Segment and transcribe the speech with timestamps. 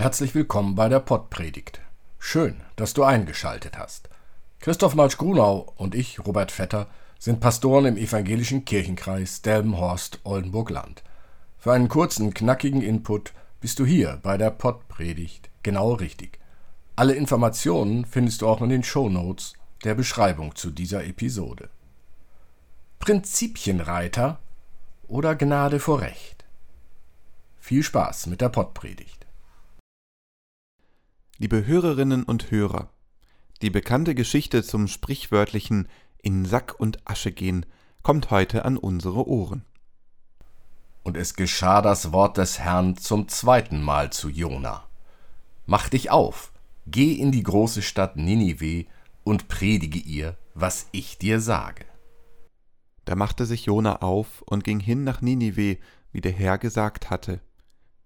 [0.00, 1.82] Herzlich willkommen bei der Pottpredigt.
[2.18, 4.08] Schön, dass du eingeschaltet hast.
[4.58, 6.86] Christoph Malsch-Grunau und ich, Robert Vetter,
[7.18, 11.02] sind Pastoren im evangelischen Kirchenkreis Delmenhorst-Oldenburg-Land.
[11.58, 16.38] Für einen kurzen, knackigen Input bist du hier bei der Pottpredigt genau richtig.
[16.96, 19.52] Alle Informationen findest du auch in den Shownotes
[19.84, 21.68] der Beschreibung zu dieser Episode.
[23.00, 24.38] Prinzipienreiter
[25.08, 26.46] oder Gnade vor Recht?
[27.58, 29.19] Viel Spaß mit der Pottpredigt.
[31.42, 32.90] Liebe Hörerinnen und Hörer,
[33.62, 37.64] die bekannte Geschichte zum sprichwörtlichen in Sack und Asche gehen
[38.02, 39.64] kommt heute an unsere Ohren.
[41.02, 44.84] Und es geschah das Wort des Herrn zum zweiten Mal zu Jona.
[45.64, 46.52] Mach dich auf,
[46.86, 48.84] geh in die große Stadt Ninive
[49.24, 51.86] und predige ihr, was ich dir sage.
[53.06, 55.78] Da machte sich Jona auf und ging hin nach Ninive,
[56.12, 57.40] wie der Herr gesagt hatte.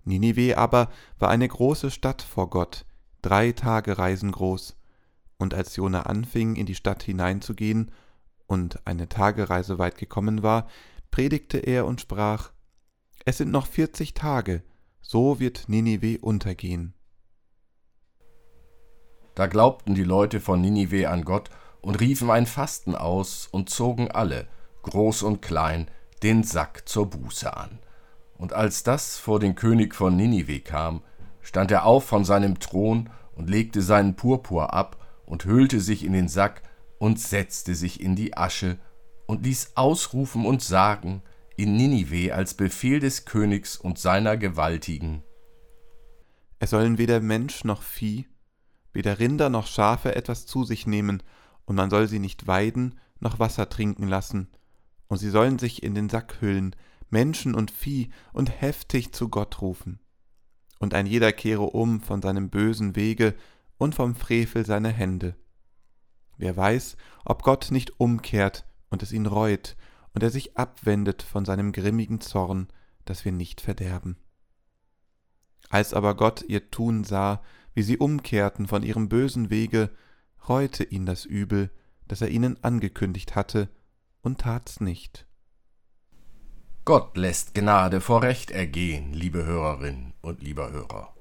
[0.04, 0.88] Ninive aber
[1.18, 2.86] war eine große Stadt vor Gott,
[3.24, 4.76] drei Tage Reisen groß.
[5.38, 7.90] Und als Jona anfing, in die Stadt hineinzugehen
[8.46, 10.68] und eine Tagereise weit gekommen war,
[11.10, 12.52] predigte er und sprach:
[13.24, 14.62] Es sind noch vierzig Tage,
[15.00, 16.94] so wird Ninive untergehen.
[19.34, 21.50] Da glaubten die Leute von Ninive an Gott
[21.80, 24.46] und riefen ein Fasten aus und zogen alle,
[24.82, 25.90] groß und klein,
[26.22, 27.80] den Sack zur Buße an.
[28.36, 31.02] Und als das vor den König von Ninive kam,
[31.44, 36.12] stand er auf von seinem Thron und legte seinen Purpur ab und hüllte sich in
[36.12, 36.62] den Sack
[36.98, 38.78] und setzte sich in die Asche
[39.26, 41.22] und ließ ausrufen und sagen
[41.56, 45.22] in Ninive als Befehl des Königs und seiner Gewaltigen.
[46.58, 48.26] Es sollen weder Mensch noch Vieh,
[48.92, 51.22] weder Rinder noch Schafe etwas zu sich nehmen,
[51.66, 54.48] und man soll sie nicht weiden noch Wasser trinken lassen,
[55.08, 56.74] und sie sollen sich in den Sack hüllen,
[57.10, 60.00] Menschen und Vieh, und heftig zu Gott rufen
[60.84, 63.34] und ein jeder kehre um von seinem bösen Wege
[63.78, 65.34] und vom Frevel seiner Hände.
[66.36, 69.76] Wer weiß, ob Gott nicht umkehrt und es ihn reut
[70.12, 72.68] und er sich abwendet von seinem grimmigen Zorn,
[73.06, 74.16] dass wir nicht verderben.
[75.70, 79.90] Als aber Gott ihr Tun sah, wie sie umkehrten von ihrem bösen Wege,
[80.48, 81.70] reute ihn das Übel,
[82.06, 83.70] das er ihnen angekündigt hatte,
[84.20, 85.26] und tat's nicht.
[86.86, 91.14] Gott lässt Gnade vor Recht ergehen, liebe Hörerin und lieber Hörer.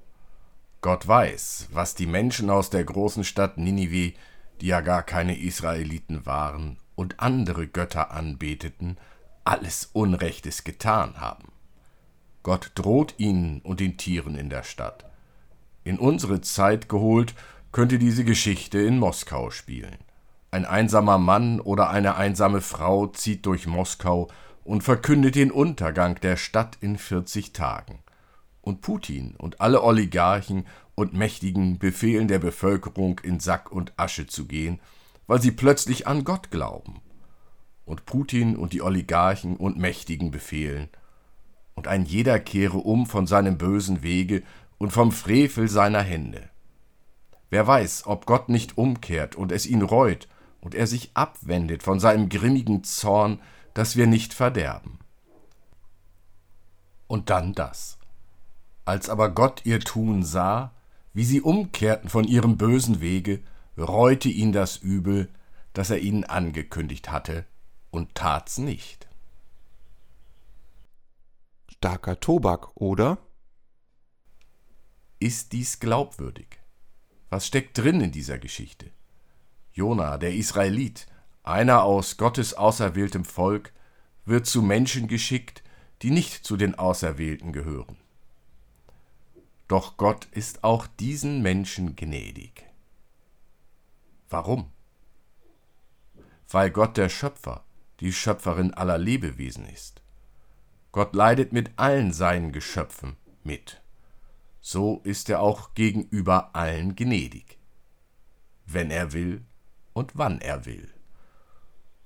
[0.81, 4.11] Gott weiß, was die Menschen aus der großen Stadt Ninive,
[4.59, 8.97] die ja gar keine Israeliten waren und andere Götter anbeteten,
[9.45, 11.53] alles Unrechtes getan haben.
[12.43, 15.05] Gott droht ihnen und den Tieren in der Stadt.
[15.85, 17.35] In unsere Zeit geholt,
[17.71, 19.97] könnte diese Geschichte in Moskau spielen.
[20.51, 24.27] Ein einsamer Mann oder eine einsame Frau zieht durch Moskau
[24.63, 27.99] und verkündet den Untergang der Stadt in 40 Tagen.
[28.61, 30.65] Und Putin und alle Oligarchen
[30.95, 34.79] und Mächtigen befehlen der Bevölkerung in Sack und Asche zu gehen,
[35.27, 37.01] weil sie plötzlich an Gott glauben.
[37.85, 40.89] Und Putin und die Oligarchen und Mächtigen befehlen,
[41.75, 44.43] und ein jeder kehre um von seinem bösen Wege
[44.77, 46.49] und vom Frevel seiner Hände.
[47.49, 50.27] Wer weiß, ob Gott nicht umkehrt und es ihn reut
[50.61, 53.39] und er sich abwendet von seinem grimmigen Zorn,
[53.73, 54.99] dass wir nicht verderben.
[57.07, 57.97] Und dann das.
[58.85, 60.73] Als aber Gott ihr Tun sah,
[61.13, 63.41] wie sie umkehrten von ihrem bösen Wege,
[63.77, 65.29] reute ihn das Übel,
[65.73, 67.45] das er ihnen angekündigt hatte,
[67.91, 69.07] und tat's nicht.
[71.71, 73.17] Starker Tobak, oder?
[75.19, 76.59] Ist dies glaubwürdig?
[77.29, 78.91] Was steckt drin in dieser Geschichte?
[79.71, 81.07] Jona, der Israelit,
[81.43, 83.73] einer aus Gottes auserwähltem Volk
[84.25, 85.61] wird zu Menschen geschickt,
[86.01, 87.97] die nicht zu den Auserwählten gehören.
[89.67, 92.65] Doch Gott ist auch diesen Menschen gnädig.
[94.29, 94.71] Warum?
[96.49, 97.63] Weil Gott der Schöpfer,
[97.99, 100.01] die Schöpferin aller Lebewesen ist.
[100.91, 103.81] Gott leidet mit allen seinen Geschöpfen mit.
[104.61, 107.57] So ist er auch gegenüber allen gnädig,
[108.65, 109.43] wenn er will
[109.93, 110.93] und wann er will.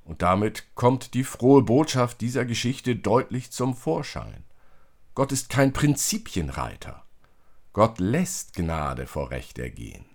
[0.07, 4.45] Und damit kommt die frohe Botschaft dieser Geschichte deutlich zum Vorschein.
[5.15, 7.03] Gott ist kein Prinzipienreiter.
[7.73, 10.05] Gott lässt Gnade vor Recht ergehen.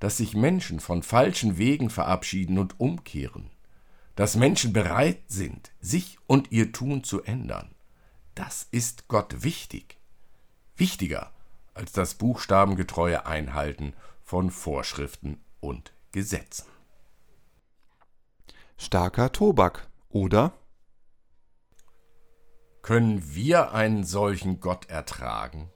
[0.00, 3.50] Dass sich Menschen von falschen Wegen verabschieden und umkehren,
[4.16, 7.74] dass Menschen bereit sind, sich und ihr Tun zu ändern,
[8.34, 9.96] das ist Gott wichtig.
[10.76, 11.32] Wichtiger
[11.72, 16.66] als das buchstabengetreue Einhalten von Vorschriften und Gesetzen
[18.80, 20.54] starker Tobak, oder?
[22.80, 25.70] Können wir einen solchen Gott ertragen?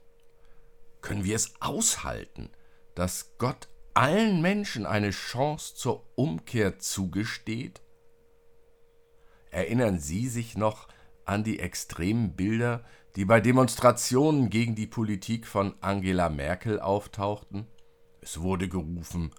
[1.01, 2.49] Können wir es aushalten,
[2.95, 7.83] dass Gott allen Menschen eine Chance zur Umkehr zugesteht?
[9.51, 10.87] Erinnern Sie sich noch
[11.25, 12.83] an die extremen Bilder,
[13.15, 17.67] die bei Demonstrationen gegen die Politik von Angela Merkel auftauchten?
[18.19, 19.31] Es wurde gerufen,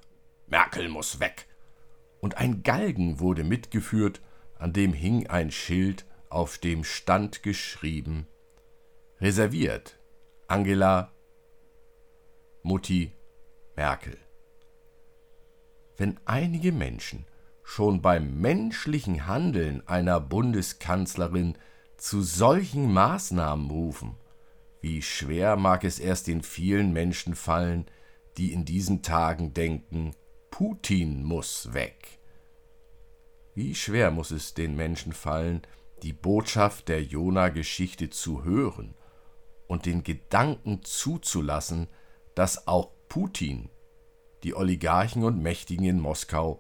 [0.47, 1.49] Merkel muss weg.
[2.21, 4.21] Und ein Galgen wurde mitgeführt,
[4.59, 8.27] an dem hing ein Schild, auf dem stand geschrieben
[9.21, 9.99] Reserviert
[10.49, 11.13] Angela
[12.63, 13.13] Mutti
[13.77, 14.19] Merkel.
[15.97, 17.25] Wenn einige Menschen
[17.63, 21.57] schon beim menschlichen Handeln einer Bundeskanzlerin
[21.97, 24.17] zu solchen Maßnahmen rufen,
[24.83, 27.87] wie schwer mag es erst den vielen Menschen fallen,
[28.37, 30.15] die in diesen Tagen denken,
[30.59, 32.19] Putin muss weg.
[33.55, 35.61] Wie schwer muss es den Menschen fallen,
[36.03, 38.95] die Botschaft der Jona-Geschichte zu hören
[39.67, 41.89] und den Gedanken zuzulassen,
[42.35, 43.69] dass auch Putin,
[44.45, 46.59] die Oligarchen und Mächtigen in Moskau,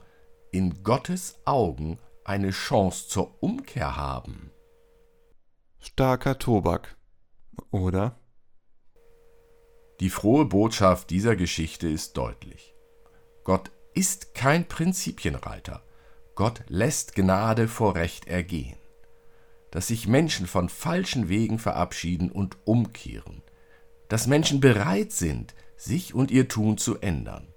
[0.52, 4.50] in Gottes Augen eine Chance zur Umkehr haben.
[5.78, 6.98] Starker Tobak,
[7.70, 8.20] oder?
[10.00, 12.74] Die frohe Botschaft dieser Geschichte ist deutlich.
[13.42, 15.82] Gott ist kein Prinzipienreiter.
[16.34, 18.76] Gott lässt Gnade vor Recht ergehen.
[19.70, 23.42] Dass sich Menschen von falschen Wegen verabschieden und umkehren.
[24.08, 27.48] Dass Menschen bereit sind, sich und ihr Tun zu ändern.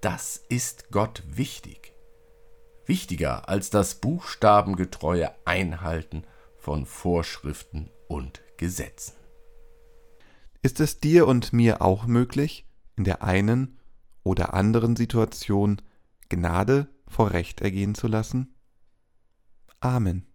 [0.00, 1.92] Das ist Gott wichtig.
[2.86, 6.24] Wichtiger als das buchstabengetreue Einhalten
[6.56, 9.14] von Vorschriften und Gesetzen.
[10.62, 12.66] Ist es dir und mir auch möglich,
[12.96, 13.79] in der einen
[14.22, 15.80] oder anderen Situation
[16.28, 18.54] Gnade vor Recht ergehen zu lassen?
[19.80, 20.26] Amen.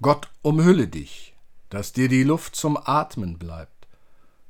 [0.00, 1.36] Gott umhülle dich,
[1.70, 3.86] dass dir die Luft zum Atmen bleibt,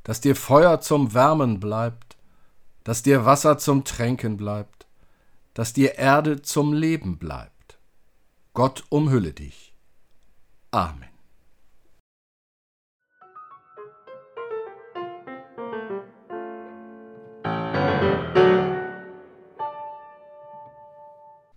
[0.03, 2.17] dass dir Feuer zum Wärmen bleibt,
[2.85, 4.87] dass dir Wasser zum Tränken bleibt,
[5.55, 7.79] dass dir Erde zum Leben bleibt.
[8.55, 9.75] Gott umhülle dich.
[10.71, 11.12] Amen.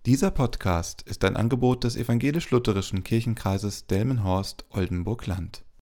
[0.06, 5.66] Dieser Podcast ist ein Angebot des evangelisch-lutherischen Kirchenkreises Delmenhorst-Oldenburg-Land.